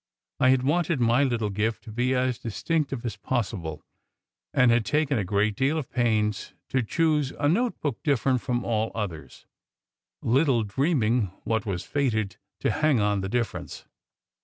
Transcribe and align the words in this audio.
I 0.39 0.49
had 0.49 0.63
wanted 0.63 0.99
my 0.99 1.23
little 1.23 1.51
gift 1.51 1.83
to 1.83 1.91
be 1.91 2.15
as 2.15 2.39
distinctive 2.39 3.05
as 3.05 3.17
possible, 3.17 3.83
and 4.51 4.71
had 4.71 4.83
taken 4.83 5.19
a 5.19 5.23
great 5.23 5.55
deal 5.55 5.77
of 5.77 5.91
pains 5.91 6.55
to 6.69 6.81
choose 6.81 7.33
a 7.37 7.47
notebook 7.47 8.01
different 8.01 8.41
from 8.41 8.65
all 8.65 8.91
others, 8.95 9.45
little 10.23 10.63
dreaming 10.63 11.27
what 11.43 11.67
was 11.67 11.83
fated 11.83 12.37
to 12.61 12.71
hang 12.71 12.99
on 12.99 13.21
the 13.21 13.29
difference. 13.29 13.85